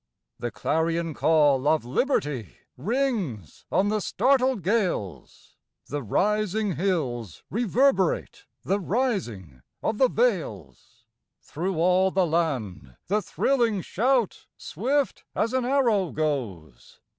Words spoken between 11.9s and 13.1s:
the land